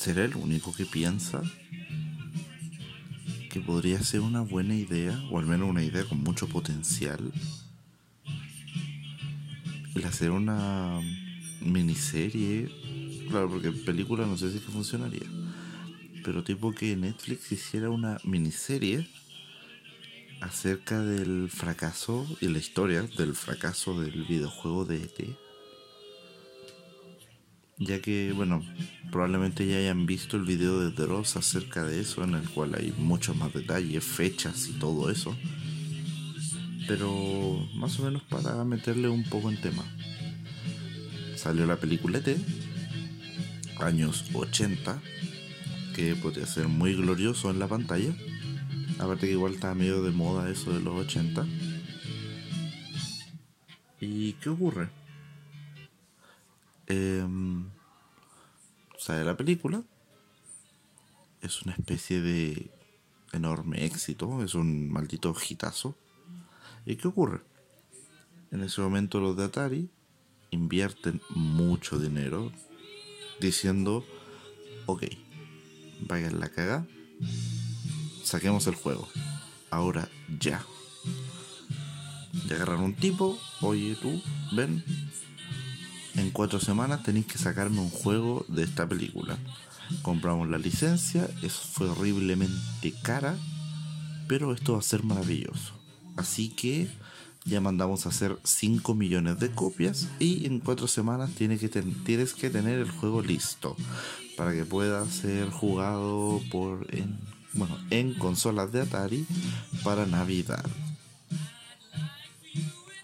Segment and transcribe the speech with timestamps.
[0.00, 1.42] ¿Será el único que piensa
[3.50, 7.30] que podría ser una buena idea, o al menos una idea con mucho potencial,
[9.94, 11.02] el hacer una
[11.60, 12.70] miniserie?
[13.28, 15.28] Claro, porque película no sé si que funcionaría.
[16.24, 19.06] Pero tipo que Netflix hiciera una miniserie
[20.40, 25.36] acerca del fracaso y la historia del fracaso del videojuego de ET
[27.80, 28.62] ya que, bueno,
[29.10, 32.92] probablemente ya hayan visto el video de Dross acerca de eso, en el cual hay
[32.98, 35.34] muchos más detalles, fechas y todo eso.
[36.86, 39.82] Pero más o menos para meterle un poco en tema.
[41.36, 42.36] Salió la peliculete,
[43.78, 45.00] años 80,
[45.94, 48.14] que podría ser muy glorioso en la pantalla.
[48.98, 51.46] Aparte que igual está medio de moda eso de los 80.
[54.02, 54.99] ¿Y qué ocurre?
[56.90, 57.26] Eh,
[58.98, 59.82] sale la película.
[61.40, 62.70] Es una especie de
[63.32, 65.96] enorme éxito, es un maldito hitazo.
[66.84, 67.40] ¿Y qué ocurre?
[68.50, 69.90] En ese momento los de Atari
[70.50, 72.50] invierten mucho dinero
[73.40, 74.04] diciendo,
[74.86, 75.04] ok,
[76.00, 76.86] vayan la caga,
[78.24, 79.08] saquemos el juego.
[79.70, 80.08] Ahora
[80.40, 80.64] ya.
[82.32, 84.20] Y agarran un tipo, oye tú,
[84.52, 84.84] ven,
[86.20, 89.38] en cuatro semanas tenéis que sacarme un juego de esta película.
[90.02, 93.36] Compramos la licencia, eso fue horriblemente cara,
[94.28, 95.72] pero esto va a ser maravilloso.
[96.16, 96.88] Así que
[97.44, 102.34] ya mandamos a hacer 5 millones de copias y en cuatro semanas tienes que, tienes
[102.34, 103.76] que tener el juego listo
[104.36, 107.18] para que pueda ser jugado por en,
[107.54, 109.26] bueno, en consolas de Atari
[109.82, 110.64] para Navidad.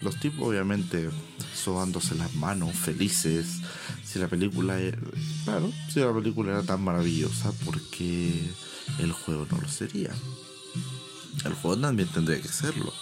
[0.00, 1.10] Los tipos obviamente
[1.54, 3.60] sobándose las manos, felices.
[4.04, 4.98] Si la película, era,
[5.44, 8.32] claro, si la película era tan maravillosa, porque
[8.98, 10.10] el juego no lo sería?
[11.44, 12.92] El juego también tendría que serlo.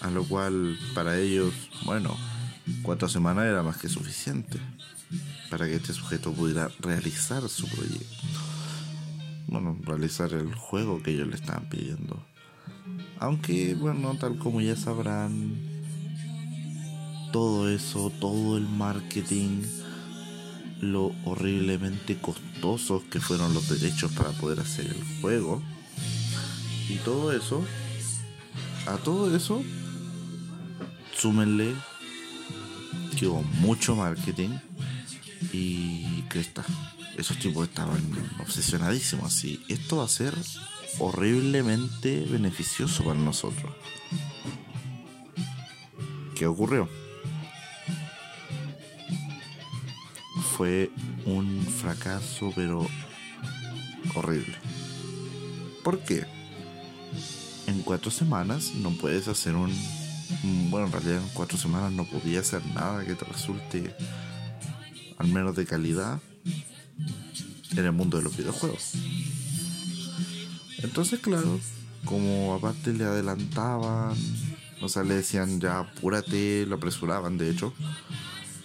[0.00, 1.52] A lo cual, para ellos,
[1.84, 2.16] bueno,
[2.82, 4.60] cuatro semanas era más que suficiente
[5.50, 8.16] para que este sujeto pudiera realizar su proyecto.
[9.46, 12.24] Bueno, realizar el juego que ellos le estaban pidiendo.
[13.24, 15.56] Aunque, bueno, tal como ya sabrán,
[17.32, 19.62] todo eso, todo el marketing,
[20.82, 25.62] lo horriblemente costosos que fueron los derechos para poder hacer el juego.
[26.90, 27.64] Y todo eso,
[28.86, 29.64] a todo eso,
[31.16, 31.74] súmenle
[33.18, 34.50] que hubo mucho marketing
[35.50, 36.62] y está.
[37.16, 38.02] Esos tipos estaban
[38.40, 39.64] obsesionadísimos así.
[39.68, 40.34] Esto va a ser
[40.98, 43.72] horriblemente beneficioso para nosotros.
[46.34, 46.88] ¿Qué ocurrió?
[50.56, 50.92] fue
[51.26, 52.86] un fracaso, pero
[54.14, 54.54] horrible.
[55.82, 56.24] ¿Por qué?
[57.66, 59.72] En cuatro semanas no puedes hacer un...
[60.70, 63.94] Bueno, en realidad en cuatro semanas no podía hacer nada que te resulte
[65.18, 66.20] al menos de calidad
[67.72, 68.92] en el mundo de los videojuegos.
[70.84, 71.58] Entonces, claro,
[72.04, 74.14] como aparte le adelantaban,
[74.80, 77.72] o sea, le decían ya apúrate, lo apresuraban de hecho,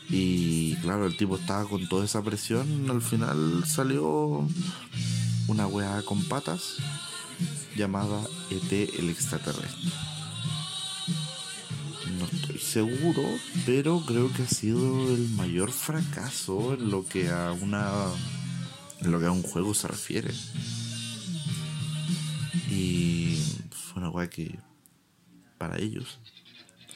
[0.09, 2.89] y claro, el tipo estaba con toda esa presión.
[2.89, 4.47] Al final salió
[5.47, 6.77] una weá con patas
[7.75, 9.91] llamada ET el extraterrestre.
[12.17, 13.23] No estoy seguro,
[13.65, 17.87] pero creo que ha sido el mayor fracaso en lo que a una
[19.01, 20.33] en lo que a un juego se refiere.
[22.79, 23.37] Y
[23.71, 24.57] fue una weá que
[25.57, 26.19] para ellos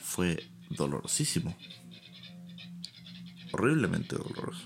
[0.01, 1.53] fue dolorosísimo
[3.51, 4.63] horriblemente doloroso.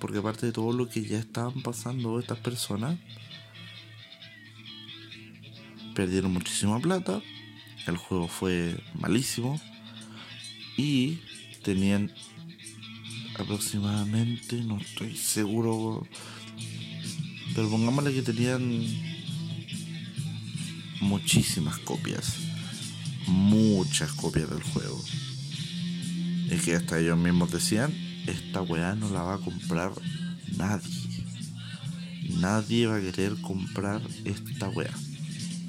[0.00, 2.98] Porque aparte de todo lo que ya estaban pasando estas personas,
[5.94, 7.20] perdieron muchísima plata,
[7.86, 9.60] el juego fue malísimo
[10.76, 11.18] y
[11.62, 12.12] tenían
[13.36, 16.06] aproximadamente, no estoy seguro,
[17.54, 19.07] pero pongámosle que tenían
[21.00, 22.36] muchísimas copias,
[23.26, 25.02] muchas copias del juego.
[26.50, 27.92] Y que hasta ellos mismos decían,
[28.26, 29.92] esta weá no la va a comprar
[30.56, 30.94] nadie.
[32.40, 34.90] Nadie va a querer comprar esta weá.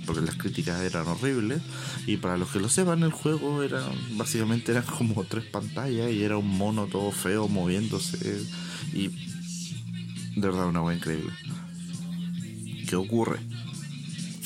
[0.05, 1.61] Porque las críticas eran horribles.
[2.07, 3.83] Y para los que lo sepan, el juego era
[4.13, 8.43] básicamente eran como tres pantallas y era un mono todo feo moviéndose.
[8.93, 9.07] Y
[10.35, 11.31] de verdad una weá increíble.
[12.87, 13.39] ¿Qué ocurre?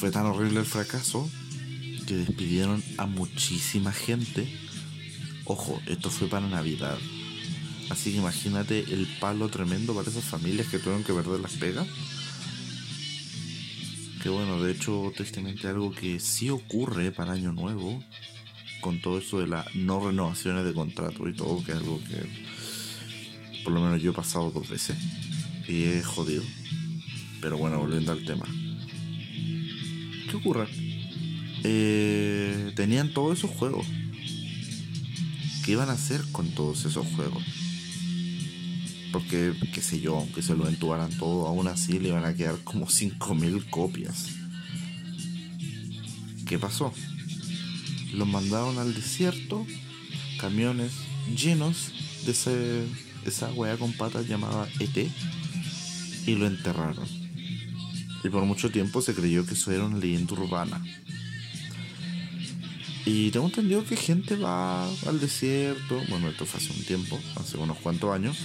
[0.04, 1.32] Fue tan horrible el fracaso
[2.06, 4.54] que despidieron a muchísima gente
[5.46, 6.98] Ojo, esto fue para Navidad.
[7.90, 11.88] Así que imagínate el palo tremendo para esas familias que tuvieron que perder las pegas.
[14.22, 18.04] Que bueno, de hecho, tristemente algo que sí ocurre para Año Nuevo,
[18.82, 23.64] con todo eso de las no renovaciones de contrato y todo, que es algo que
[23.64, 24.98] por lo menos yo he pasado dos veces
[25.66, 26.44] y es jodido.
[27.40, 28.46] Pero bueno, volviendo al tema.
[30.34, 30.68] ¿Qué ocurre?
[31.64, 33.86] Eh, tenían todos esos juegos.
[35.64, 37.44] ¿Qué iban a hacer con todos esos juegos?
[39.12, 42.58] Porque, qué sé yo, aunque se lo entubaran todo, aún así le iban a quedar
[42.64, 44.30] como 5.000 copias.
[46.48, 46.92] ¿Qué pasó?
[48.12, 49.68] Los mandaron al desierto,
[50.40, 50.94] camiones
[51.38, 51.92] llenos
[52.26, 52.86] de ese,
[53.24, 55.12] esa wea con patas llamada ET,
[56.26, 57.23] y lo enterraron.
[58.24, 60.82] Y por mucho tiempo se creyó que eso era una leyenda urbana.
[63.06, 67.58] Y tengo entendido que gente va al desierto, bueno, esto fue hace un tiempo, hace
[67.58, 68.38] unos cuantos años,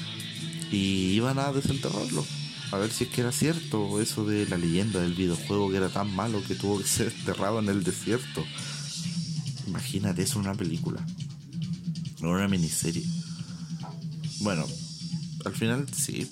[0.72, 2.26] y iban a desenterrarlo.
[2.72, 5.88] A ver si es que era cierto eso de la leyenda del videojuego que era
[5.88, 8.44] tan malo que tuvo que ser enterrado en el desierto.
[9.66, 11.04] Imagínate eso una película.
[12.20, 13.04] O una miniserie.
[14.40, 14.66] Bueno,
[15.44, 16.28] al final sí.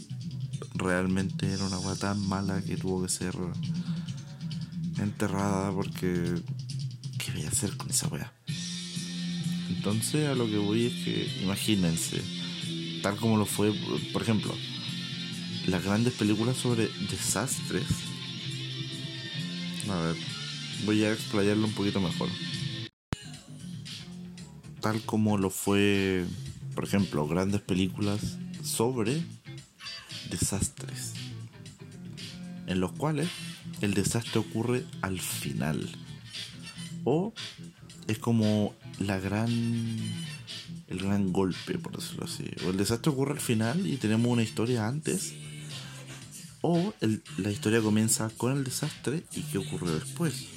[0.76, 3.34] Realmente era una agua tan mala que tuvo que ser
[4.98, 6.34] enterrada porque
[7.18, 8.32] ¿qué voy a hacer con esa weá?
[9.68, 12.20] Entonces a lo que voy es que imagínense,
[13.02, 13.72] tal como lo fue,
[14.12, 14.54] por ejemplo,
[15.66, 17.86] las grandes películas sobre desastres.
[19.88, 20.16] A ver,
[20.84, 22.28] voy a explayarlo un poquito mejor.
[24.80, 26.24] Tal como lo fue,
[26.74, 29.22] por ejemplo, grandes películas sobre
[30.30, 31.12] desastres.
[32.66, 33.28] En los cuales
[33.80, 35.88] el desastre ocurre al final.
[37.04, 37.32] O
[38.08, 39.50] es como la gran
[40.88, 42.44] el gran golpe por decirlo así.
[42.64, 45.34] O el desastre ocurre al final y tenemos una historia antes
[46.62, 46.94] o
[47.36, 50.56] la historia comienza con el desastre y qué ocurre después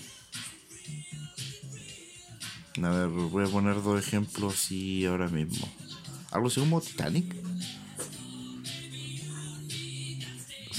[2.86, 5.68] a ver voy a poner dos ejemplos así ahora mismo.
[6.32, 7.36] Algo así como Titanic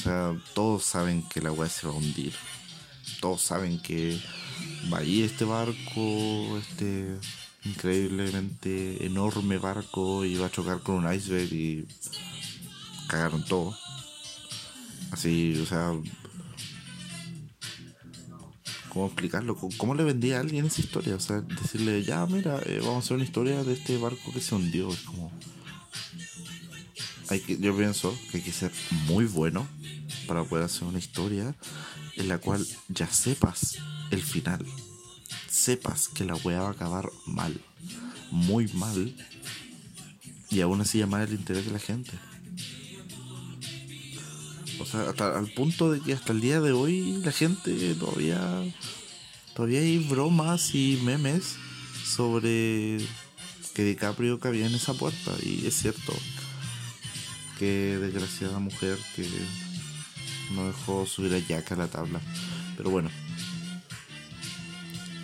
[0.02, 2.32] sea todos saben que la web se va a hundir
[3.20, 4.19] todos saben que
[4.93, 7.17] va ahí este barco, este
[7.64, 11.87] increíblemente enorme barco, y va a chocar con un iceberg y
[13.08, 13.76] cagaron todo.
[15.11, 15.93] Así, o sea,
[18.88, 19.56] ¿cómo explicarlo?
[19.76, 21.17] ¿Cómo le vendía a alguien esa historia?
[21.17, 24.41] O sea, decirle, ya, mira, eh, vamos a hacer una historia de este barco que
[24.41, 24.91] se hundió.
[24.91, 25.31] Es como.
[27.29, 28.73] Hay que, yo pienso que hay que ser
[29.06, 29.69] muy bueno
[30.30, 31.56] para poder hacer una historia
[32.14, 33.78] en la cual ya sepas
[34.12, 34.64] el final.
[35.48, 37.60] Sepas que la weá va a acabar mal.
[38.30, 39.12] Muy mal.
[40.48, 42.12] Y aún así llamar el interés de la gente.
[44.78, 48.40] O sea, hasta al punto de que hasta el día de hoy la gente todavía.
[49.56, 51.56] Todavía hay bromas y memes
[52.04, 52.98] sobre
[53.74, 55.32] que DiCaprio cabía en esa puerta.
[55.42, 56.14] Y es cierto.
[57.58, 59.28] Que desgraciada mujer que
[60.50, 62.20] no dejó subir a Jack a la tabla.
[62.76, 63.11] Pero bueno,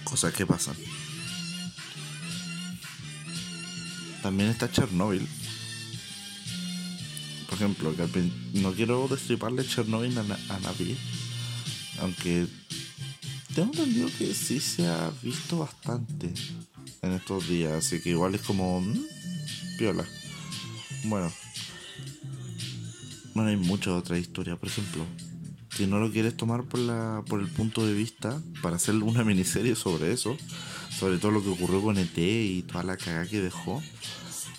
[0.05, 0.77] cosas que pasan.
[4.23, 5.27] También está Chernobyl.
[7.49, 7.95] Por ejemplo,
[8.55, 10.97] no quiero destriparle Chernobyl a, nadie.
[12.01, 12.47] Aunque
[13.55, 16.33] tengo entendido que sí se ha visto bastante
[17.03, 17.73] en estos días.
[17.73, 18.81] Así que igual es como...
[18.81, 19.01] Mmm,
[19.79, 20.05] piola.
[21.05, 21.33] Bueno.
[23.37, 24.59] Bueno, hay muchas otras historias.
[24.59, 25.05] Por ejemplo,
[25.77, 29.25] si no lo quieres tomar por, la, por el punto de vista, para hacer una
[29.31, 30.39] miniserie sobre eso,
[30.89, 33.83] sobre todo lo que ocurrió con ET y toda la cagada que dejó,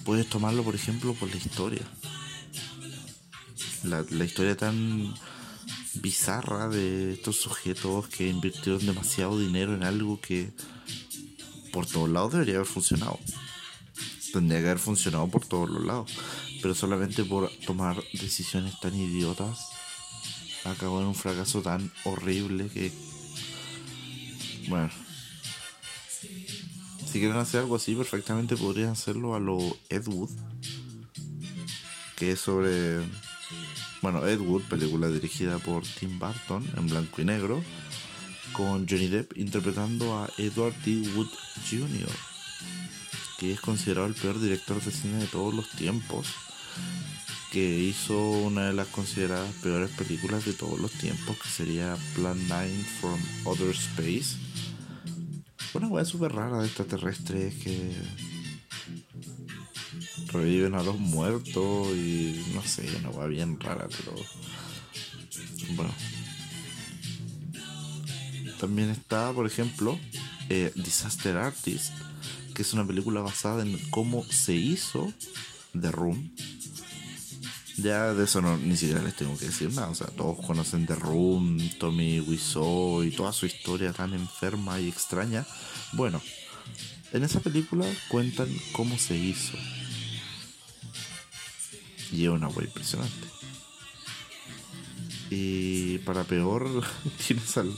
[0.05, 1.81] puedes tomarlo, por ejemplo, por la historia.
[3.83, 5.11] La, la historia tan
[5.95, 10.51] bizarra de estos sujetos que invirtieron demasiado dinero en algo que
[11.73, 13.17] por todos lados debería haber funcionado.
[14.31, 16.11] Tendría que haber funcionado por todos los lados.
[16.61, 19.69] Pero solamente por tomar decisiones tan idiotas
[20.69, 22.91] acabó en un fracaso tan horrible que.
[24.67, 24.89] Bueno.
[27.05, 29.57] Si quieren hacer algo así, perfectamente podrían hacerlo a lo
[29.89, 30.29] Ed Wood.
[32.15, 32.99] Que es sobre.
[34.01, 37.63] Bueno, Ed Wood, película dirigida por Tim Burton en blanco y negro.
[38.53, 41.07] Con Johnny Depp interpretando a Edward D.
[41.15, 41.29] Wood
[41.69, 42.09] Jr.,
[43.37, 46.25] que es considerado el peor director de cine de todos los tiempos
[47.51, 52.37] que hizo una de las consideradas peores películas de todos los tiempos, que sería Plan
[52.47, 52.69] 9
[52.99, 54.37] from Other Space.
[55.73, 57.93] Una weá súper rara de extraterrestres que.
[60.31, 64.13] reviven a los muertos y no sé, una va bien rara, pero
[65.75, 65.93] bueno.
[68.59, 69.99] También está, por ejemplo,
[70.49, 71.93] eh, Disaster Artist,
[72.55, 75.13] que es una película basada en cómo se hizo
[75.79, 76.33] The Room.
[77.77, 79.89] Ya de eso no, ni siquiera les tengo que decir nada.
[79.89, 84.89] O sea, todos conocen The Room, Tommy Wiseau y toda su historia tan enferma y
[84.89, 85.45] extraña.
[85.93, 86.19] Bueno,
[87.13, 89.57] en esa película cuentan cómo se hizo.
[92.11, 93.27] Y es una wea impresionante.
[95.29, 96.83] Y para peor,
[97.27, 97.71] tienes al,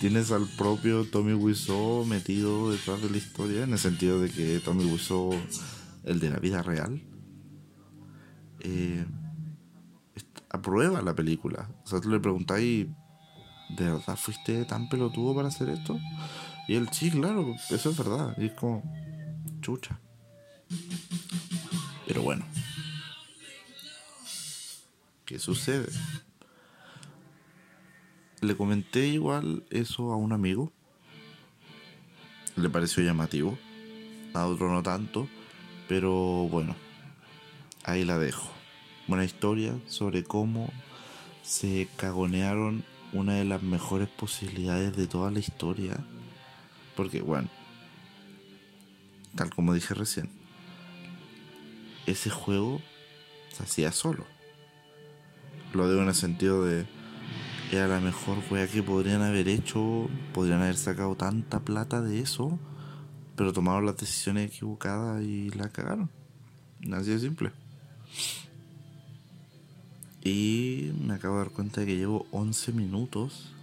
[0.00, 4.58] tienes al propio Tommy Wiseau metido detrás de la historia, en el sentido de que
[4.58, 5.30] Tommy Wiseau,
[6.04, 7.00] el de la vida real,
[8.64, 9.06] eh,
[10.50, 11.68] aprueba la película.
[11.84, 12.86] O sea, tú le preguntáis,
[13.76, 15.98] ¿de verdad fuiste tan pelotudo para hacer esto?
[16.66, 18.34] Y él, sí, claro, eso es verdad.
[18.38, 18.82] Y es como,
[19.60, 20.00] chucha.
[22.06, 22.44] Pero bueno.
[25.24, 25.90] ¿Qué sucede?
[28.40, 30.72] Le comenté igual eso a un amigo.
[32.56, 33.58] Le pareció llamativo.
[34.34, 35.28] A otro no tanto.
[35.88, 36.76] Pero bueno.
[37.84, 38.50] Ahí la dejo.
[39.06, 40.72] Buena historia sobre cómo
[41.42, 45.98] se cagonearon una de las mejores posibilidades de toda la historia.
[46.96, 47.50] Porque, bueno,
[49.36, 50.30] tal como dije recién,
[52.06, 52.80] ese juego
[53.52, 54.24] se hacía solo.
[55.74, 56.86] Lo digo en el sentido de
[57.70, 62.58] era la mejor wea que podrían haber hecho, podrían haber sacado tanta plata de eso,
[63.36, 66.10] pero tomaron las decisiones equivocadas y la cagaron.
[66.92, 67.63] Así de simple.
[70.22, 73.54] Y me acabo de dar cuenta de que llevo 11 minutos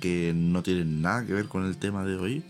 [0.00, 2.44] que no tienen nada que ver con el tema de hoy,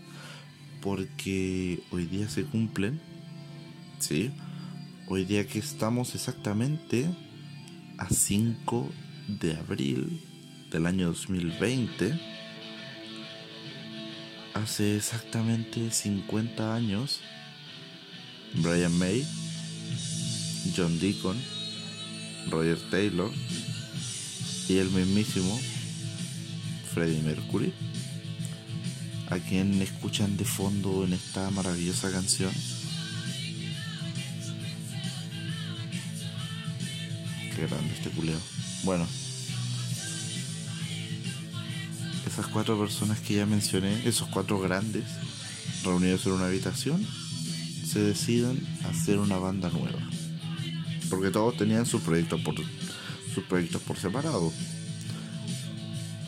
[0.81, 3.01] porque hoy día se cumplen,
[3.99, 4.31] ¿sí?
[5.07, 7.09] Hoy día que estamos exactamente
[7.97, 8.89] a 5
[9.39, 10.21] de abril
[10.71, 12.19] del año 2020,
[14.53, 17.21] hace exactamente 50 años,
[18.61, 19.25] Brian May,
[20.75, 21.37] John Deacon,
[22.49, 23.31] Roger Taylor
[24.67, 25.59] y el mismísimo
[26.93, 27.73] Freddie Mercury,
[29.29, 32.51] a quien escuchan de fondo en esta maravillosa canción.
[37.55, 38.39] Qué grande este culeo.
[38.83, 39.05] Bueno,
[42.25, 45.03] esas cuatro personas que ya mencioné, esos cuatro grandes,
[45.83, 47.05] reunidos en una habitación,
[47.85, 49.99] se deciden hacer una banda nueva.
[51.09, 52.55] Porque todos tenían sus proyectos por,
[53.33, 54.51] sus proyectos por separado.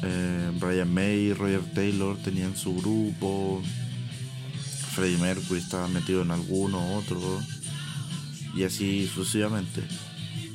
[0.04, 3.62] Eh, Brian May Roger Taylor tenían su grupo.
[4.96, 7.20] Freddie Mercury estaba metido en alguno, otro.
[8.56, 9.84] Y así sucesivamente.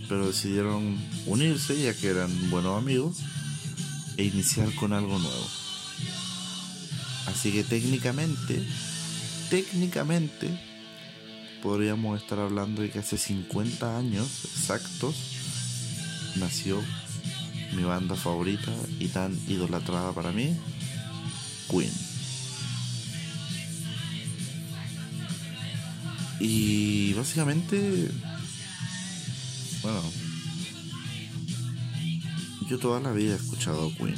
[0.09, 3.19] Pero decidieron unirse ya que eran buenos amigos
[4.17, 5.47] e iniciar con algo nuevo.
[7.27, 8.65] Así que técnicamente,
[9.51, 10.59] técnicamente,
[11.63, 15.15] podríamos estar hablando de que hace 50 años exactos
[16.37, 16.83] nació
[17.75, 20.57] mi banda favorita y tan idolatrada para mí,
[21.71, 21.93] Queen.
[26.41, 28.11] Y básicamente,
[29.83, 30.03] bueno,
[32.69, 34.17] yo toda la vida he escuchado Queen.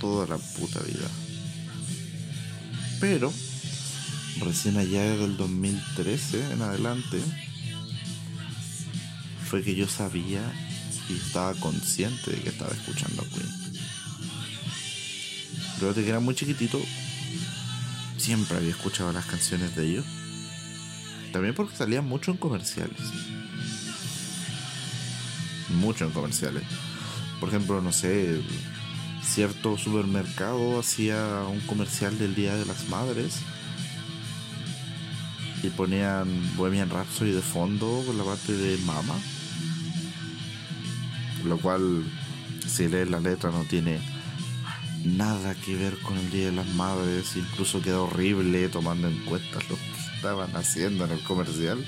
[0.00, 1.08] Toda la puta vida.
[3.00, 3.32] Pero,
[4.40, 7.20] recién allá del 2013 en adelante,
[9.48, 10.42] fue que yo sabía
[11.08, 13.58] y estaba consciente de que estaba escuchando a Queen.
[15.78, 16.80] Pero de que era muy chiquitito,
[18.16, 20.04] siempre había escuchado las canciones de ellos.
[21.32, 23.00] También porque salían mucho en comerciales.
[25.80, 26.64] Mucho en comerciales.
[27.40, 28.40] Por ejemplo, no sé,
[29.22, 33.40] cierto supermercado hacía un comercial del Día de las Madres
[35.62, 39.14] y ponían Bohemian Rhapsody de fondo con la parte de Mama
[41.44, 42.04] lo cual
[42.66, 44.00] si lees la letra no tiene
[45.04, 49.58] nada que ver con el Día de las Madres, incluso queda horrible tomando en cuenta
[49.68, 51.84] lo que estaban haciendo en el comercial.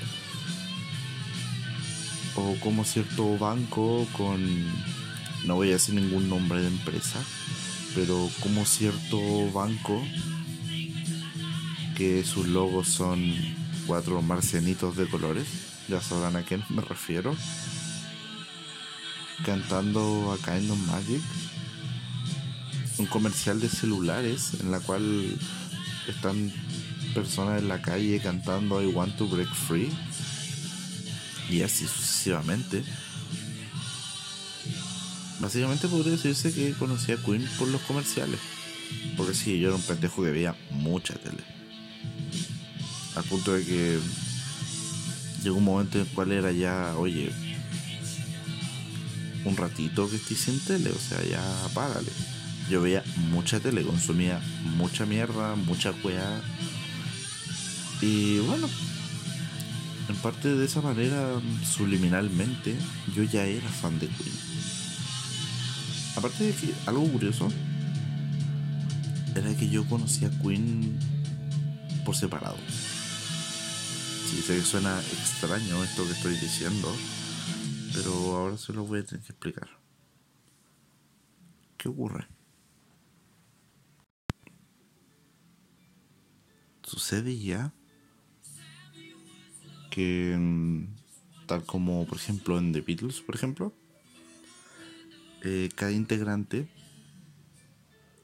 [2.35, 4.41] O como cierto banco con,
[5.45, 7.21] no voy a decir ningún nombre de empresa,
[7.93, 9.19] pero como cierto
[9.51, 10.01] banco
[11.97, 13.35] que sus logos son
[13.91, 15.45] cuatro marcianitos de colores,
[15.89, 17.35] ya sabrán a quién me refiero
[19.43, 21.21] cantando a Kind of Magic,
[22.99, 25.37] un comercial de celulares en la cual
[26.07, 26.53] están
[27.13, 29.91] personas en la calle cantando I Want to Break Free.
[31.49, 32.85] Y así sucesivamente.
[35.41, 38.39] Básicamente podría decirse que conocí a Queen por los comerciales.
[39.17, 41.60] Porque sí, yo era un pendejo que veía mucha tele.
[43.15, 43.99] Al punto de que
[45.43, 47.31] llegó un momento en el cual era ya, oye,
[49.45, 51.41] un ratito que estoy sin tele, o sea, ya
[51.73, 52.11] párale.
[52.69, 54.39] Yo veía mucha tele, consumía
[54.77, 56.41] mucha mierda, mucha weá.
[58.01, 58.69] Y bueno,
[60.07, 62.75] en parte de esa manera, subliminalmente,
[63.15, 64.35] yo ya era fan de Queen.
[66.15, 67.49] Aparte de que algo curioso
[69.35, 70.97] era que yo conocía a Queen
[72.05, 72.57] por separado.
[74.31, 76.89] Sí, sé que suena extraño esto que estoy diciendo,
[77.93, 79.67] pero ahora se lo voy a tener que explicar.
[81.75, 82.25] ¿Qué ocurre?
[86.81, 87.73] Sucede ya
[89.89, 90.85] que, mm,
[91.45, 93.73] tal como por ejemplo en The Beatles, por ejemplo,
[95.43, 96.69] eh, cada integrante,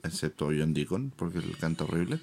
[0.03, 2.21] excepto John Deacon, porque él canta horrible,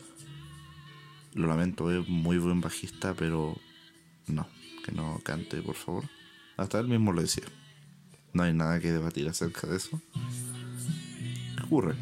[1.34, 3.58] lo lamento, es muy buen bajista, pero
[4.32, 4.46] no,
[4.84, 6.04] que no cante, por favor.
[6.56, 7.44] Hasta él mismo lo decía.
[8.32, 10.00] No hay nada que debatir acerca de eso.
[11.56, 11.94] ¿Qué ocurre?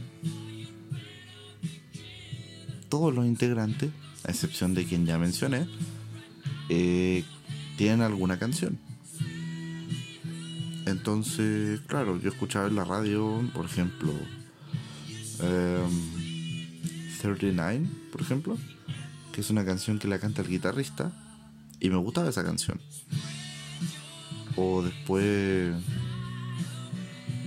[2.89, 3.91] Todos los integrantes,
[4.25, 5.67] a excepción de quien ya mencioné,
[6.69, 7.25] eh,
[7.77, 8.79] tienen alguna canción.
[10.87, 14.13] Entonces, claro, yo escuchaba en la radio, por ejemplo,
[17.21, 18.59] 39, em, por ejemplo,
[19.33, 21.13] que es una canción que la canta el guitarrista,
[21.83, 22.81] y me gustaba esa canción.
[24.55, 25.75] O después,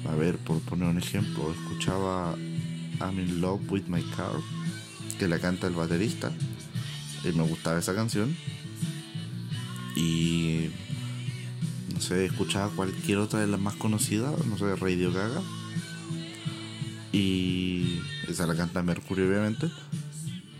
[0.09, 2.35] a ver, por poner un ejemplo, escuchaba
[2.99, 4.33] I'm in love with my car,
[5.17, 6.31] que la canta el baterista,
[7.23, 8.35] y me gustaba esa canción.
[9.95, 10.69] Y
[11.93, 15.41] no sé, escuchaba cualquier otra de las más conocidas, no sé, Radio Gaga.
[17.13, 19.69] Y esa la canta Mercurio, obviamente.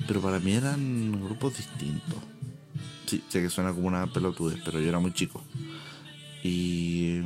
[0.08, 2.35] Pero para mí eran grupos distintos.
[3.30, 5.44] Sé que suena como una pelotudez, pero yo era muy chico.
[6.44, 7.22] Y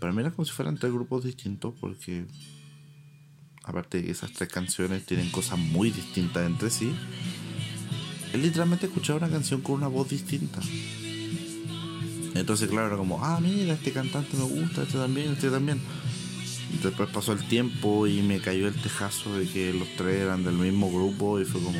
[0.00, 2.26] para mí era como si fueran tres grupos distintos porque
[3.64, 6.92] aparte de que esas tres canciones tienen cosas muy distintas entre sí,
[8.32, 10.60] él literalmente escuchaba una canción con una voz distinta.
[12.34, 15.80] Entonces, claro, era como, ah, mira, este cantante me gusta, este también, este también.
[16.82, 20.56] Después pasó el tiempo y me cayó el tejazo de que los tres eran del
[20.56, 21.78] mismo grupo y fue como,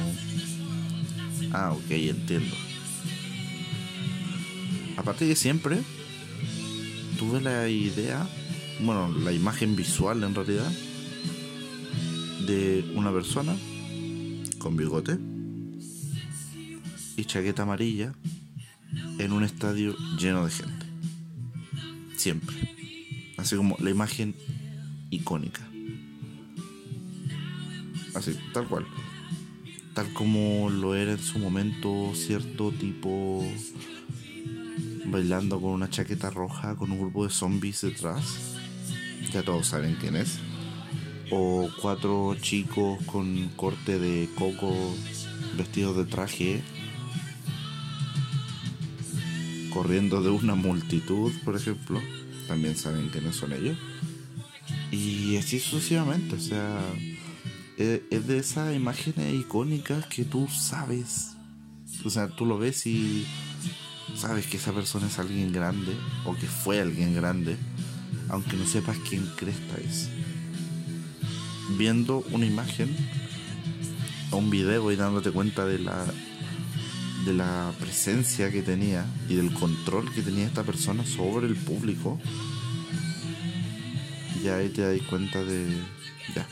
[1.52, 2.54] ah, ok, entiendo.
[5.04, 5.82] Aparte que siempre
[7.18, 8.26] tuve la idea,
[8.80, 10.72] bueno, la imagen visual en realidad,
[12.46, 13.54] de una persona
[14.56, 15.18] con bigote
[17.18, 18.14] y chaqueta amarilla
[19.18, 20.86] en un estadio lleno de gente.
[22.16, 22.56] Siempre.
[23.36, 24.34] Así como la imagen
[25.10, 25.60] icónica.
[28.14, 28.86] Así, tal cual.
[29.92, 33.46] Tal como lo era en su momento cierto tipo
[35.14, 38.24] bailando con una chaqueta roja con un grupo de zombies detrás.
[39.32, 40.40] Ya todos saben quién es.
[41.30, 44.74] O cuatro chicos con corte de coco
[45.56, 46.64] vestidos de traje
[49.72, 52.00] corriendo de una multitud, por ejemplo,
[52.48, 53.78] también saben quiénes son ellos.
[54.90, 56.80] Y así sucesivamente, o sea,
[57.78, 61.36] e, es de esas imágenes icónicas que tú sabes,
[62.04, 63.24] o sea, tú lo ves y
[64.16, 67.56] sabes que esa persona es alguien grande o que fue alguien grande,
[68.28, 70.08] aunque no sepas quién cresta es.
[71.76, 72.94] Viendo una imagen
[74.36, 76.04] un video y dándote cuenta de la
[77.24, 82.20] de la presencia que tenía y del control que tenía esta persona sobre el público,
[84.42, 85.74] ya ahí te das cuenta de,
[86.34, 86.46] ya,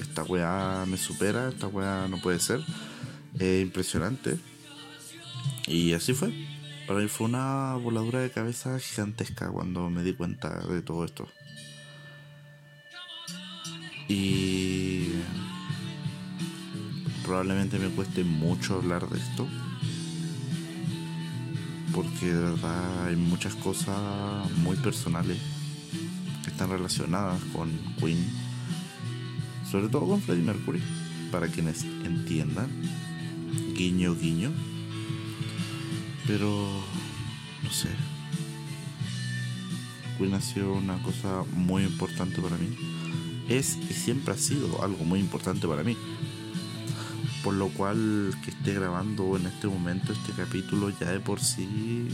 [0.00, 2.60] esta weá me supera, esta weá no puede ser.
[3.38, 4.36] Es impresionante.
[5.68, 6.49] Y así fue.
[6.90, 11.28] Para mí fue una voladura de cabeza gigantesca cuando me di cuenta de todo esto.
[14.08, 15.10] Y
[17.22, 19.46] probablemente me cueste mucho hablar de esto
[21.94, 25.38] porque de verdad hay muchas cosas muy personales
[26.42, 28.18] que están relacionadas con Queen,
[29.70, 30.82] sobre todo con Freddie Mercury,
[31.30, 32.68] para quienes entiendan,
[33.76, 34.50] guiño, guiño,
[36.26, 36.82] pero
[37.62, 37.88] no sé,
[40.18, 42.76] Queen ha sido una cosa muy importante para mí,
[43.48, 45.96] es y siempre ha sido algo muy importante para mí.
[47.42, 52.08] Por lo cual que esté grabando en este momento este capítulo ya de por sí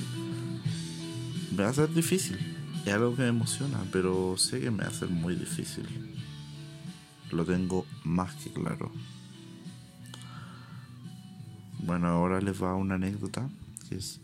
[1.51, 2.39] me va a ser difícil.
[2.87, 5.85] Es algo que me emociona, pero sé que me va a ser muy difícil.
[7.33, 8.93] Lo tengo más que claro.
[11.81, 13.49] Bueno, ahora les va una anécdota
[13.89, 14.21] que es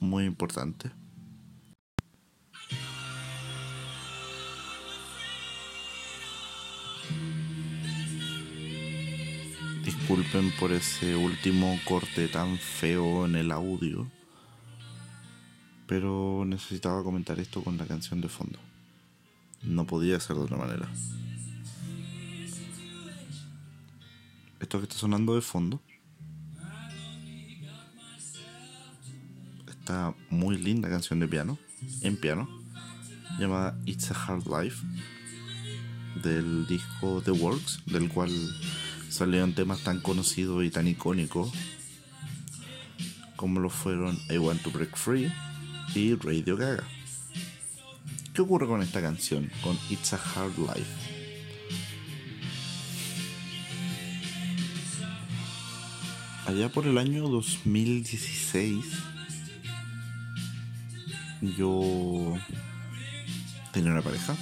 [0.00, 0.90] muy importante.
[9.84, 14.10] Disculpen por ese último corte tan feo en el audio,
[15.86, 18.58] pero necesitaba comentar esto con la canción de fondo.
[19.62, 20.88] No podía ser de otra manera.
[24.60, 25.80] Esto que está sonando de fondo
[29.88, 31.56] esta muy linda canción de piano,
[32.02, 32.46] en piano,
[33.38, 34.84] llamada It's a Hard Life,
[36.22, 38.30] del disco The Works, del cual
[39.08, 41.50] salieron temas tan conocidos y tan icónicos
[43.36, 45.32] como lo fueron I Want to Break Free
[45.94, 46.84] y Radio Gaga.
[48.34, 50.92] ¿Qué ocurre con esta canción, con It's a Hard Life?
[56.44, 58.84] Allá por el año 2016
[61.40, 62.34] yo
[63.72, 64.36] tenía una pareja.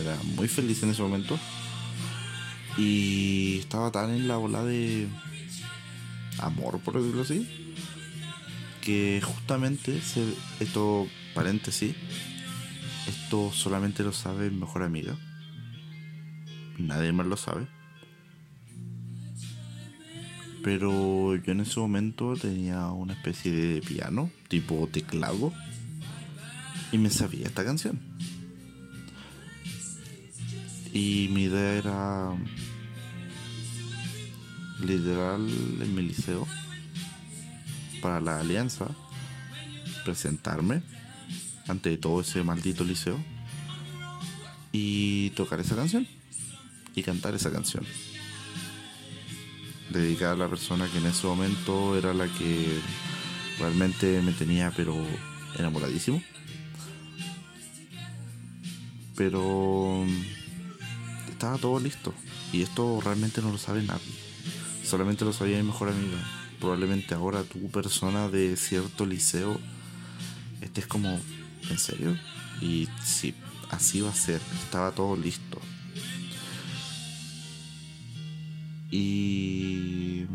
[0.00, 1.38] Era muy feliz en ese momento.
[2.78, 5.06] Y estaba tan en la ola de
[6.38, 7.74] amor, por decirlo así,
[8.80, 10.00] que justamente,
[10.60, 11.94] esto, paréntesis,
[13.06, 15.16] esto solamente lo sabe mi mejor amiga.
[16.78, 17.66] Nadie más lo sabe.
[20.62, 25.52] Pero yo en ese momento tenía una especie de piano, tipo teclado,
[26.92, 27.98] y me sabía esta canción.
[30.92, 32.30] Y mi idea era
[34.80, 35.48] literal
[35.80, 36.46] en mi liceo
[38.00, 38.86] para la alianza
[40.04, 40.82] presentarme
[41.68, 43.18] ante todo ese maldito liceo
[44.72, 46.06] y tocar esa canción
[46.94, 47.84] y cantar esa canción
[50.00, 52.80] dedicada a la persona que en ese momento era la que
[53.58, 54.96] realmente me tenía pero
[55.58, 56.22] enamoradísimo.
[59.16, 60.04] Pero
[61.28, 62.14] estaba todo listo
[62.52, 64.12] y esto realmente no lo sabe nadie.
[64.84, 66.18] Solamente lo sabía mi mejor amiga.
[66.60, 69.58] Probablemente ahora tu persona de cierto liceo
[70.60, 71.20] estés como,
[71.68, 72.16] ¿en serio?
[72.60, 73.34] Y sí,
[73.70, 74.40] así va a ser.
[74.64, 75.60] Estaba todo listo.
[78.94, 80.26] Y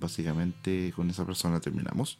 [0.00, 2.18] básicamente con esa persona terminamos.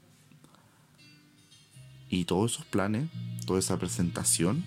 [2.08, 3.08] Y todos esos planes,
[3.44, 4.64] toda esa presentación,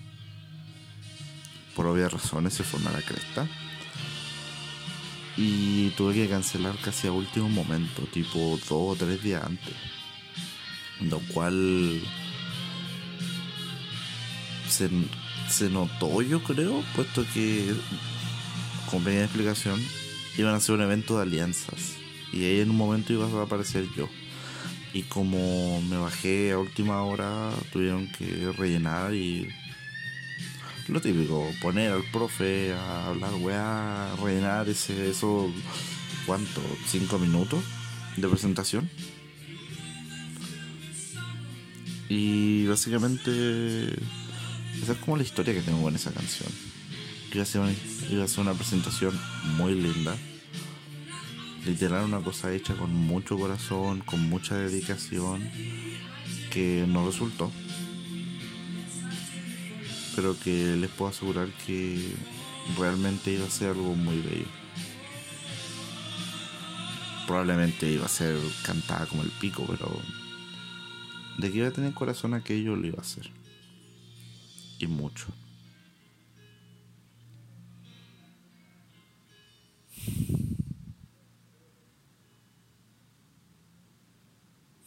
[1.74, 3.48] por obvias razones se fue la cresta.
[5.38, 8.38] Y tuve que cancelar casi a último momento, tipo
[8.68, 9.74] dos o tres días antes.
[11.00, 12.02] Lo cual
[14.68, 14.90] se
[15.48, 17.74] se notó, yo creo, puesto que,
[18.90, 19.80] con pequeña explicación,
[20.36, 21.94] iban a hacer un evento de alianzas.
[22.32, 24.08] Y ahí en un momento iba a aparecer yo.
[24.92, 29.48] Y como me bajé a última hora, tuvieron que rellenar y.
[30.88, 35.52] Lo típico, poner al profe a hablar, weá, rellenar ese, eso,
[36.26, 36.62] ¿cuánto?
[36.86, 37.62] ¿Cinco minutos
[38.16, 38.88] de presentación?
[42.08, 43.96] Y básicamente
[44.82, 46.50] esa es como la historia que tengo con esa canción.
[47.32, 47.72] Iba a ser una,
[48.10, 49.18] iba a ser una presentación
[49.56, 50.16] muy linda.
[51.64, 55.48] Literal una cosa hecha con mucho corazón, con mucha dedicación,
[56.50, 57.50] que no resultó.
[60.14, 62.14] Pero que les puedo asegurar que
[62.78, 64.46] realmente iba a ser algo muy bello.
[67.26, 70.00] Probablemente iba a ser cantada como el pico, pero
[71.38, 73.30] de que iba a tener corazón aquello lo iba a hacer
[74.78, 75.26] y mucho.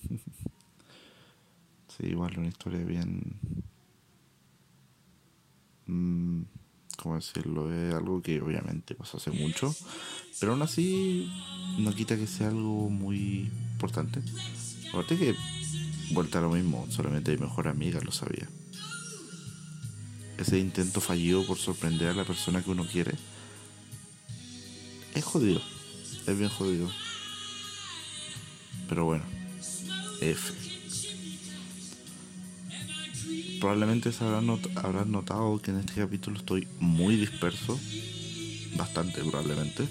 [1.98, 3.38] Sí, igual una historia bien...
[5.88, 6.44] Mm,
[6.98, 7.74] ¿Cómo decirlo?
[7.74, 9.76] Es algo que obviamente pasó hace mucho,
[10.40, 11.30] pero aún así
[11.78, 14.22] no quita que sea algo muy importante.
[14.94, 15.36] Aparte que,
[16.12, 18.48] vuelta a lo mismo, solamente mi mejor amiga lo sabía
[20.42, 23.14] ese intento fallido por sorprender a la persona que uno quiere,
[25.14, 25.62] es jodido.
[26.26, 26.90] Es bien jodido.
[28.88, 29.24] Pero bueno,
[30.22, 30.54] F.
[33.60, 37.80] Probablemente se habrán, notado que en este capítulo estoy muy disperso.
[38.78, 39.88] bastante probablemente.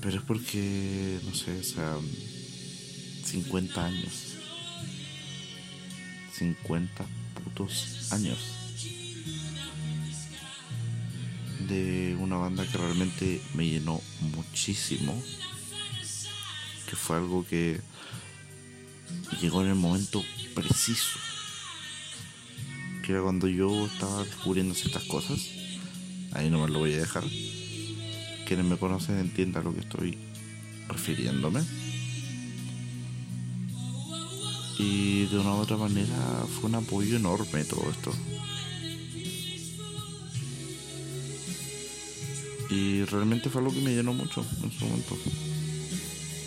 [0.00, 1.96] Pero es porque, no sé, o sea,
[3.24, 4.34] 50 años.
[6.32, 7.06] 50
[7.44, 8.55] putos años.
[11.68, 15.20] De una banda que realmente me llenó muchísimo.
[16.88, 17.80] Que fue algo que
[19.40, 20.22] llegó en el momento
[20.54, 21.18] preciso.
[23.02, 25.40] Que era cuando yo estaba descubriendo ciertas cosas.
[26.32, 27.24] Ahí no me lo voy a dejar.
[28.46, 30.18] Quienes me conocen entiendan lo que estoy
[30.88, 31.62] refiriéndome.
[34.78, 38.12] Y de una u otra manera fue un apoyo enorme todo esto.
[42.76, 45.16] Y realmente fue algo que me llenó mucho en su momento.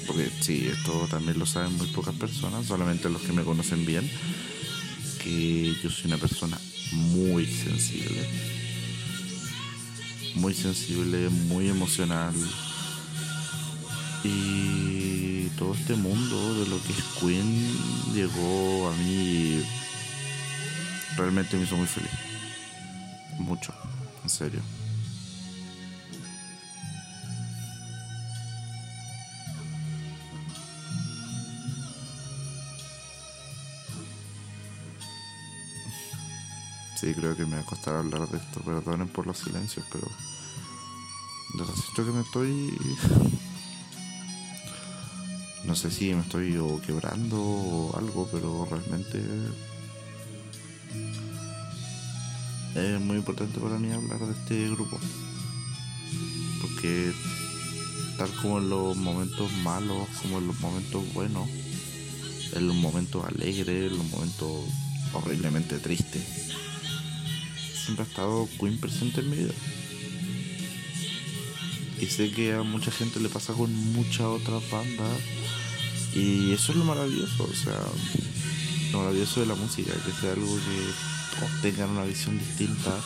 [0.06, 4.08] Porque sí, esto también lo saben muy pocas personas, solamente los que me conocen bien,
[5.24, 6.56] que yo soy una persona
[6.92, 8.30] muy sensible.
[10.36, 12.36] Muy sensible, muy emocional.
[14.24, 19.64] Y todo este mundo de lo que es Queen llegó a mí
[21.18, 22.12] realmente me hizo muy feliz.
[23.40, 23.74] Mucho,
[24.24, 24.62] en serio.
[37.00, 38.60] Sí, creo que me va a costar hablar de esto.
[38.60, 40.06] Perdonen por los silencios, pero.
[41.58, 42.78] Necesito que me estoy.
[45.66, 49.22] No sé si me estoy quebrando o algo, pero realmente.
[52.76, 54.98] Es muy importante para mí hablar de este grupo.
[56.62, 57.12] Porque
[58.18, 61.48] tal como en los momentos malos, como en los momentos buenos,
[62.54, 64.64] en los momentos alegres, en los momentos
[65.14, 66.50] horriblemente tristes,
[67.84, 69.54] siempre ha estado Queen presente en mi vida.
[72.00, 75.20] Y sé que a mucha gente le pasa con muchas otras bandas.
[76.14, 77.80] Y eso es lo maravilloso, o sea,
[78.92, 83.00] lo maravilloso de la música, que sea algo que todos tengan una visión distinta,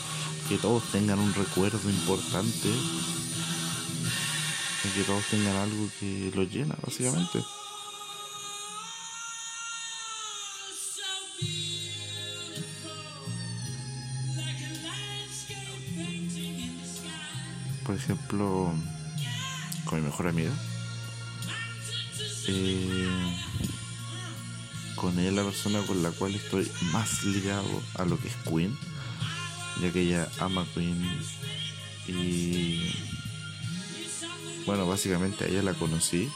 [0.47, 2.69] que todos tengan un recuerdo importante,
[4.85, 7.39] y que todos tengan algo que los llena, básicamente.
[17.93, 18.73] Por ejemplo,
[19.85, 20.49] con mi mejor amiga.
[22.47, 23.07] Eh,
[24.95, 28.75] con ella la persona con la cual estoy más ligado a lo que es Queen,
[29.79, 31.07] ya que ella ama Queen
[32.07, 32.95] y
[34.65, 36.27] bueno, básicamente a ella la conocí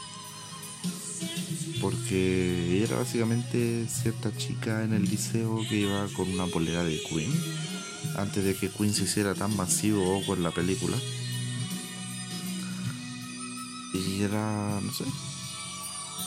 [1.80, 7.02] porque ella era básicamente cierta chica en el liceo que iba con una polera de
[7.02, 7.32] Queen
[8.16, 10.96] antes de que Queen se hiciera tan masivo con la película.
[14.06, 15.04] Y era, no sé,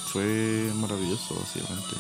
[0.08, 1.96] fue maravilloso básicamente.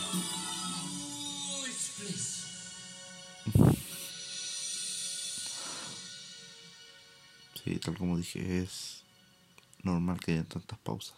[7.63, 9.03] Sí, tal como dije, es
[9.83, 11.15] normal que haya tantas pausas.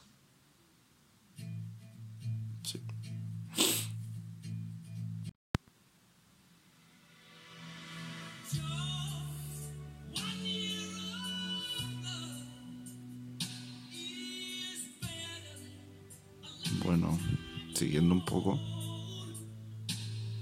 [18.25, 18.59] Poco,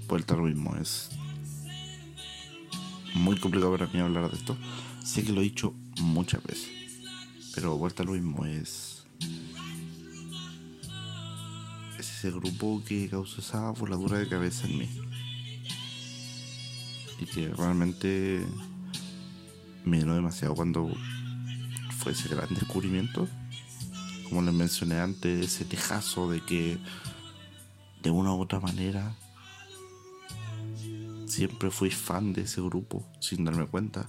[0.08, 1.10] vuelta al mismo es
[3.14, 4.56] muy complicado para mí hablar de esto.
[5.04, 6.70] Sé que lo he dicho muchas veces,
[7.54, 8.92] pero vuelta al mismo es
[11.98, 14.88] es ese grupo que causó esa voladura de cabeza en mí.
[17.20, 18.44] Y que realmente
[19.84, 20.92] me llenó demasiado cuando
[21.98, 23.28] fue ese gran descubrimiento.
[24.28, 26.78] Como les mencioné antes, ese tejazo de que
[28.02, 29.16] de una u otra manera
[31.26, 34.08] siempre fui fan de ese grupo sin darme cuenta.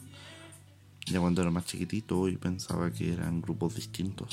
[1.05, 4.29] Ya cuando era más chiquitito y pensaba que eran grupos distintos.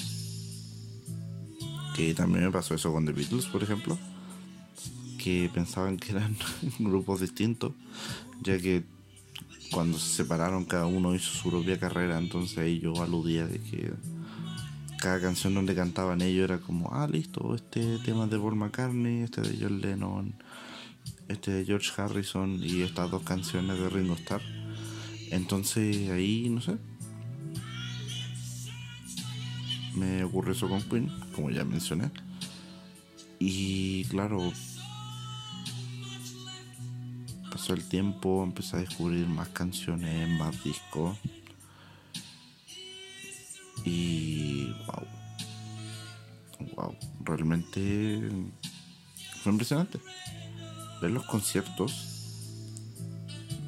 [1.94, 3.98] Que también me pasó eso con The Beatles, por ejemplo.
[5.18, 6.36] Que pensaban que eran
[6.78, 7.72] grupos distintos.
[8.42, 8.84] Ya que
[9.70, 12.18] cuando se separaron cada uno hizo su propia carrera.
[12.18, 13.92] Entonces ahí yo aludía de que
[15.00, 19.40] cada canción donde cantaban ellos era como, ah, listo, este tema de Paul McCartney, este
[19.40, 20.34] de John Lennon,
[21.28, 24.42] este de George Harrison y estas dos canciones de Ringo Starr.
[25.30, 26.76] Entonces ahí, no sé,
[29.96, 32.10] me ocurrió eso con Queen, como ya mencioné.
[33.38, 34.52] Y claro,
[37.50, 41.16] pasó el tiempo, empecé a descubrir más canciones, más discos.
[43.84, 45.06] Y wow.
[46.76, 46.96] Wow.
[47.24, 48.20] Realmente
[49.42, 49.98] fue impresionante.
[51.00, 52.06] Ver los conciertos.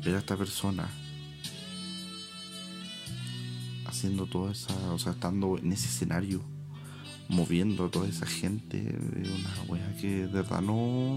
[0.04, 0.88] Ver a esta persona
[4.02, 6.42] haciendo toda esa, o sea, estando en ese escenario,
[7.28, 11.14] moviendo a toda esa gente, una wea que de verdad no,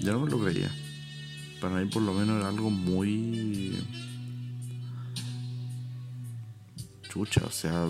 [0.00, 0.70] ya no me lo creía.
[1.60, 3.76] Para mí por lo menos era algo muy
[7.20, 7.88] o sea,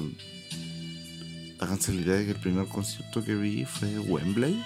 [1.60, 4.60] háganse la idea de que el primer concierto que vi fue Wembley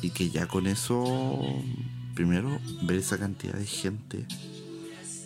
[0.00, 1.38] y que ya con eso,
[2.14, 4.26] primero, ver esa cantidad de gente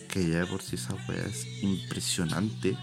[0.09, 2.77] que ya de por sí esa wea es impresionante.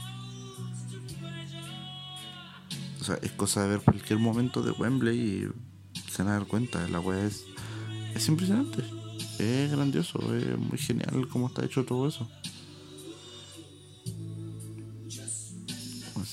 [3.00, 5.48] O sea, es cosa de ver cualquier momento de Wembley y
[6.10, 6.86] se van a dar cuenta.
[6.88, 7.44] La wea es,
[8.14, 8.82] es impresionante.
[9.38, 12.28] Es grandioso, es muy genial cómo está hecho todo eso.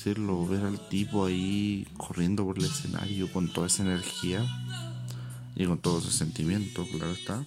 [0.08, 4.42] Decirlo, ver al tipo ahí corriendo por el escenario con toda esa energía
[5.54, 7.44] y con todo ese sentimiento, claro está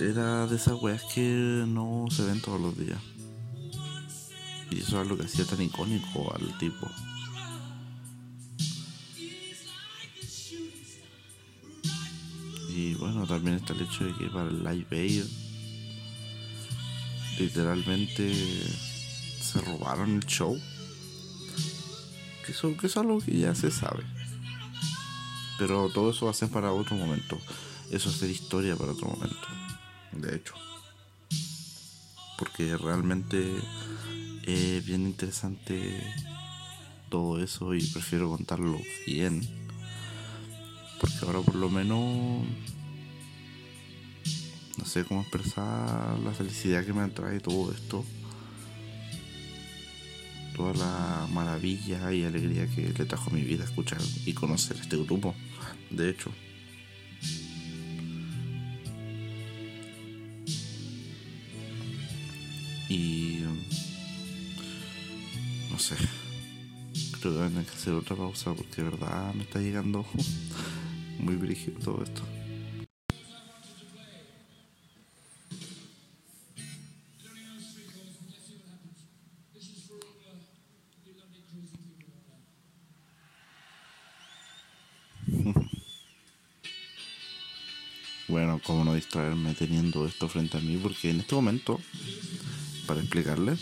[0.00, 2.98] era de esas weas que no se ven todos los días.
[4.70, 6.88] Y eso es lo que hacía tan icónico al tipo.
[12.70, 15.24] Y bueno, también está el hecho de que para el Live Aid
[17.38, 18.32] literalmente
[19.54, 20.60] se robaron el show.
[22.44, 24.04] Que eso, que es algo que ya se sabe.
[25.58, 27.38] Pero todo eso va a ser para otro momento.
[27.90, 29.64] Eso va a ser historia para otro momento
[30.20, 30.54] de hecho.
[32.38, 33.54] Porque realmente
[34.44, 36.02] es bien interesante
[37.10, 39.46] todo eso y prefiero contarlo bien.
[41.00, 42.44] Porque ahora por lo menos
[44.78, 48.04] no sé cómo expresar la felicidad que me trae todo esto.
[50.56, 55.34] Toda la maravilla y alegría que le trajo mi vida escuchar y conocer este grupo.
[55.90, 56.30] De hecho.
[62.88, 63.42] Y.
[65.70, 65.96] No sé.
[67.20, 70.06] Creo que voy a tener que hacer otra pausa porque de verdad me está llegando
[71.18, 72.33] muy brígido todo esto.
[88.54, 91.80] Bueno, cómo no distraerme teniendo esto frente a mí, porque en este momento
[92.86, 93.58] para explicarles.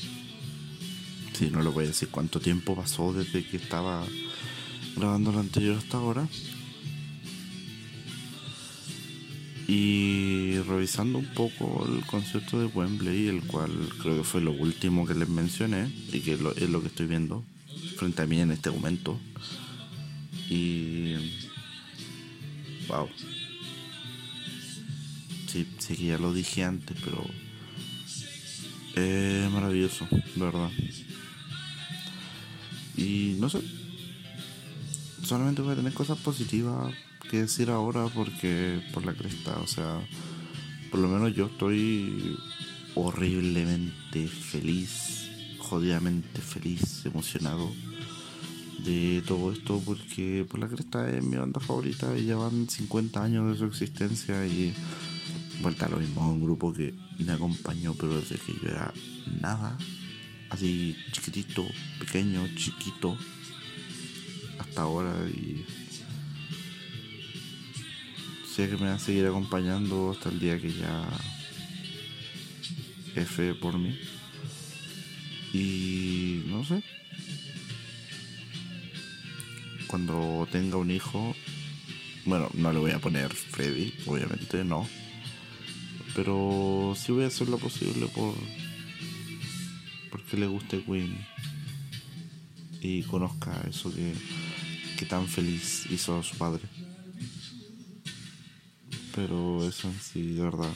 [1.33, 4.05] Si no le voy a decir cuánto tiempo pasó desde que estaba
[4.95, 6.29] grabando lo anterior hasta ahora.
[9.67, 13.71] Y revisando un poco el concierto de Wembley, el cual
[14.03, 17.43] creo que fue lo último que les mencioné y que es lo que estoy viendo
[17.97, 19.19] frente a mí en este momento.
[20.51, 21.15] Y.
[22.89, 23.09] ¡Wow!
[25.53, 27.27] Sí, sí que ya lo dije antes, pero
[28.95, 30.71] es maravilloso, de verdad.
[32.97, 33.61] Y no sé.
[35.23, 36.95] Solamente voy a tener cosas positivas
[37.31, 40.01] que decir ahora porque por la cresta, o sea,
[40.91, 42.35] por lo menos yo estoy
[42.95, 47.71] horriblemente feliz, jodidamente feliz, emocionado
[48.87, 53.23] de todo esto porque por la cresta es mi banda favorita y ya van 50
[53.23, 54.75] años de su existencia y
[55.63, 58.93] vuelta lo mismo, un grupo que me acompañó, pero desde que yo era
[59.41, 59.79] nada,
[60.51, 61.65] así chiquitito,
[62.01, 63.17] pequeño, chiquito,
[64.59, 65.65] hasta ahora y
[68.55, 71.09] sé que me va a seguir acompañando hasta el día que ya
[73.15, 73.99] F por mí.
[75.53, 76.83] Y no sé.
[79.87, 81.37] Cuando tenga un hijo,
[82.25, 84.89] bueno, no le voy a poner Freddy, obviamente no
[86.15, 88.35] pero sí voy a hacer lo posible por
[90.11, 91.17] porque le guste Queen
[92.81, 94.13] y conozca eso que,
[94.99, 96.63] que tan feliz hizo a su padre.
[99.15, 100.75] Pero eso en sí, de verdad.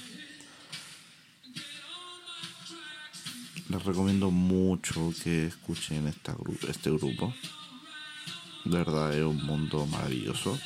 [3.68, 6.36] Les recomiendo mucho que escuchen esta,
[6.68, 7.34] este grupo.
[8.64, 10.58] De verdad es un mundo maravilloso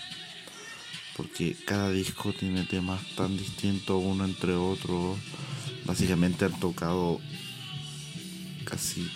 [1.20, 5.18] porque cada disco tiene temas tan distintos uno entre otros.
[5.84, 7.20] Básicamente han tocado
[8.64, 9.06] casi,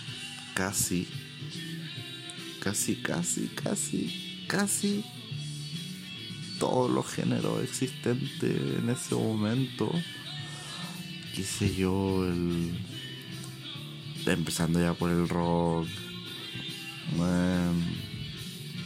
[0.52, 1.09] casi,
[2.61, 5.02] casi, casi, casi, casi
[6.59, 9.90] todos los géneros existentes en ese momento.
[11.34, 12.76] Qué sé yo, el
[14.26, 15.88] empezando ya por el rock,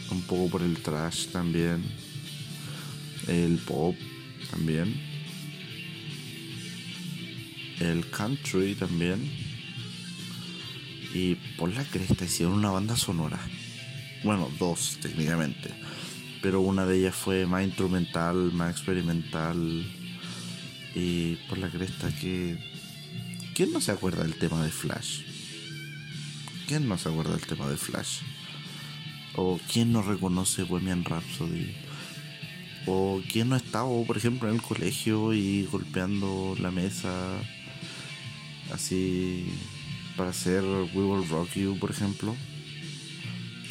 [0.09, 1.83] un poco por el trash también,
[3.29, 3.95] el pop
[4.49, 4.99] también,
[7.79, 9.19] el country también,
[11.13, 13.39] y por la cresta hicieron una banda sonora.
[14.23, 15.69] Bueno, dos técnicamente,
[16.41, 19.85] pero una de ellas fue más instrumental, más experimental,
[20.95, 22.57] y por la cresta que...
[23.53, 25.21] ¿Quién no se acuerda del tema de Flash?
[26.65, 28.19] ¿Quién no se acuerda del tema de Flash?
[29.35, 31.75] ¿O quién no reconoce Bohemian Rhapsody?
[32.91, 37.11] ¿O quién no ha estado, por ejemplo, en el colegio y golpeando la mesa
[38.73, 39.45] así
[40.17, 42.35] para hacer We Will Rock You, por ejemplo?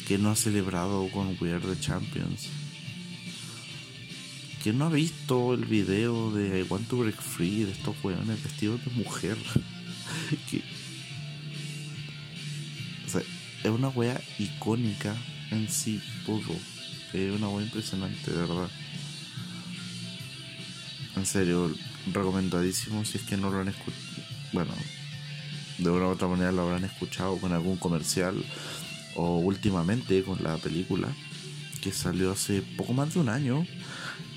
[0.07, 2.47] ¿Quién no ha celebrado con We Are the Champions?
[4.63, 8.41] ¿Quién no ha visto el video de I Want to Break Free de estos weones
[8.41, 9.37] vestidos de mujer?
[13.63, 15.13] es una wea icónica
[15.51, 16.55] en sí todo.
[17.11, 18.69] Es una wea impresionante, de verdad.
[21.19, 21.69] En serio,
[22.13, 24.05] recomendadísimo si es que no lo han escuchado.
[24.53, 24.71] Bueno,
[25.77, 28.41] de una u otra manera lo habrán escuchado con algún comercial
[29.15, 31.09] o últimamente con la película
[31.81, 33.67] que salió hace poco más de un año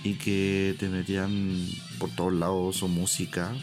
[0.03, 1.57] y que te metían
[2.01, 3.55] por todos lados su música,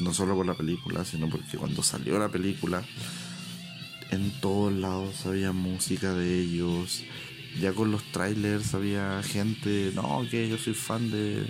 [0.00, 2.84] no solo por la película, sino porque cuando salió la película,
[4.10, 7.04] en todos lados había música de ellos.
[7.60, 11.46] Ya con los trailers había gente, no, que yo soy fan de,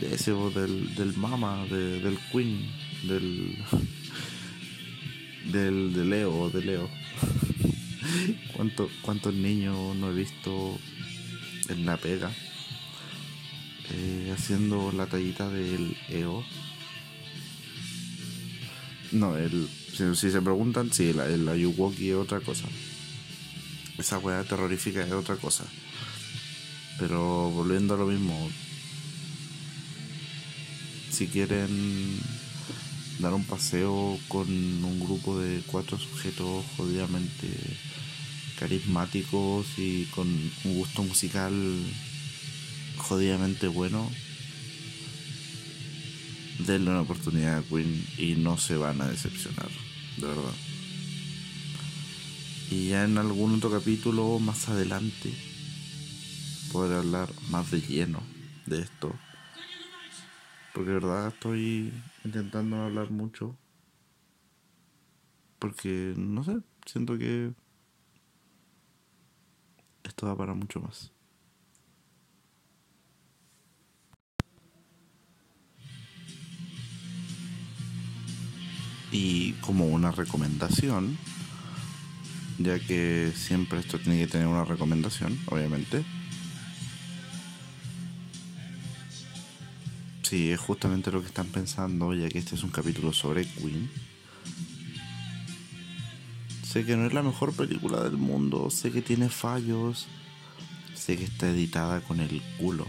[0.00, 2.70] de ese o del, del Mama, del Queen,
[3.02, 3.58] del,
[5.52, 6.90] del de Leo, de Leo.
[9.02, 10.78] ¿Cuántos niños no he visto
[11.68, 12.30] en la pega?
[13.90, 16.44] Eh, haciendo la tallita del EO.
[19.12, 22.66] No, el, si, se preguntan, sí, el, el Ayuwoki es otra cosa.
[23.98, 25.64] Esa weá terrorífica es otra cosa.
[26.98, 28.50] Pero volviendo a lo mismo,
[31.10, 32.18] si quieren
[33.18, 37.48] dar un paseo con un grupo de cuatro sujetos jodidamente
[38.58, 41.52] carismáticos y con un gusto musical
[42.96, 44.10] jodidamente bueno,
[46.58, 49.68] denle una oportunidad a Queen y no se van a decepcionar,
[50.16, 50.73] de verdad.
[52.74, 55.32] Y ya en algún otro capítulo más adelante
[56.72, 58.20] podré hablar más de lleno
[58.66, 59.14] de esto.
[60.72, 61.92] Porque de verdad estoy
[62.24, 63.56] intentando hablar mucho.
[65.60, 67.52] Porque, no sé, siento que
[70.02, 71.12] esto da para mucho más.
[79.12, 81.16] Y como una recomendación,
[82.58, 86.04] ya que siempre esto tiene que tener una recomendación, obviamente.
[90.22, 93.90] Sí, es justamente lo que están pensando, ya que este es un capítulo sobre Queen.
[96.62, 100.06] Sé que no es la mejor película del mundo, sé que tiene fallos,
[100.94, 102.86] sé que está editada con el culo.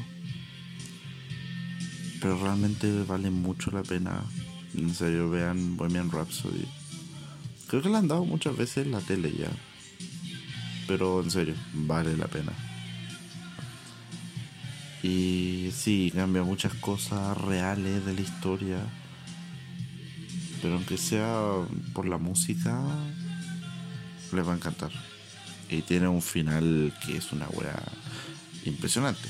[2.21, 4.23] Pero realmente vale mucho la pena
[4.77, 6.65] en serio, vean Bohemian Rhapsody.
[7.67, 9.49] Creo que la han dado muchas veces en la tele ya.
[10.87, 12.51] Pero en serio, vale la pena.
[15.01, 18.77] Y sí, cambia muchas cosas reales de la historia.
[20.61, 21.39] Pero aunque sea
[21.93, 22.83] por la música,
[24.31, 24.91] les va a encantar.
[25.69, 27.83] Y tiene un final que es una wea
[28.65, 29.27] impresionante.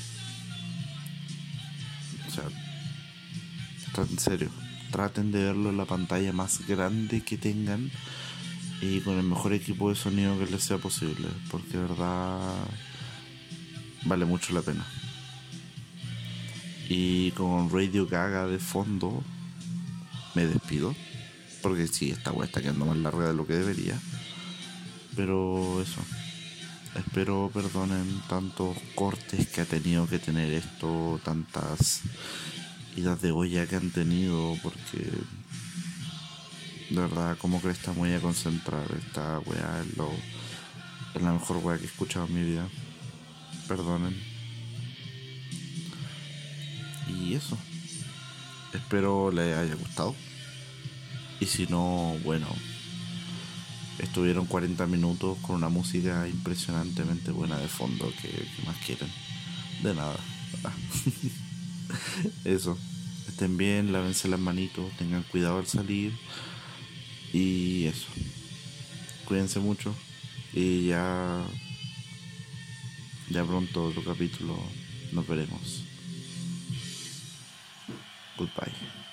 [2.28, 4.50] O sea, en serio
[4.90, 7.90] traten de verlo en la pantalla más grande que tengan
[8.80, 12.54] y con el mejor equipo de sonido que les sea posible, porque de verdad
[14.04, 14.86] vale mucho la pena.
[16.88, 19.22] Y con Radio Gaga de fondo
[20.34, 20.94] me despido,
[21.62, 23.98] porque sí, esta web está quedando más larga de lo que debería.
[25.16, 26.00] Pero eso,
[26.94, 32.02] espero perdonen tantos cortes que ha tenido que tener esto, tantas
[32.96, 35.10] idas de olla que han tenido, porque
[36.90, 40.10] de verdad, como que está muy a concentrar esta weá es, lo,
[41.14, 42.68] es la mejor weá que he escuchado en mi vida.
[43.66, 44.16] Perdonen.
[47.08, 47.58] Y eso.
[48.72, 50.14] Espero les haya gustado.
[51.40, 52.46] Y si no, bueno.
[53.98, 58.12] Estuvieron 40 minutos con una música impresionantemente buena de fondo.
[58.20, 59.10] que, que más quieren?
[59.82, 60.16] De nada.
[62.44, 62.78] Eso.
[63.28, 66.12] Estén bien, lávense las manitos, tengan cuidado al salir.
[67.32, 68.06] Y eso.
[69.24, 69.94] Cuídense mucho.
[70.52, 71.44] Y ya.
[73.30, 74.56] Ya pronto otro capítulo
[75.12, 75.82] nos veremos.
[78.36, 79.05] Goodbye.